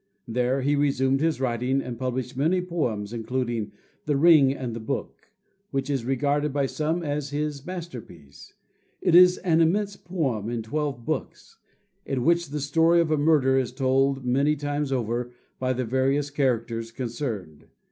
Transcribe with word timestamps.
There 0.27 0.61
he 0.61 0.75
resumed 0.75 1.19
his 1.21 1.39
writing, 1.39 1.79
and 1.79 1.95
published 1.99 2.35
many 2.35 2.59
poems, 2.59 3.13
including 3.13 3.71
"The 4.07 4.15
Ring 4.17 4.51
and 4.51 4.75
the 4.75 4.79
Book," 4.79 5.29
which 5.69 5.91
is 5.91 6.05
regarded 6.05 6.51
by 6.51 6.65
some 6.65 7.03
as 7.03 7.29
his 7.29 7.63
masterpiece. 7.67 8.55
It 8.99 9.13
is 9.13 9.37
an 9.37 9.61
immense 9.61 9.95
poem 9.97 10.49
in 10.49 10.63
twelve 10.63 11.05
books, 11.05 11.59
in 12.03 12.23
which 12.25 12.49
the 12.49 12.59
story 12.61 12.99
of 12.99 13.11
a 13.11 13.15
murder 13.17 13.59
is 13.59 13.71
told 13.71 14.25
many 14.25 14.55
times 14.55 14.91
over 14.91 15.33
by 15.59 15.71
the 15.71 15.85
various 15.85 16.31
characters 16.31 16.91
concerned. 16.91 17.67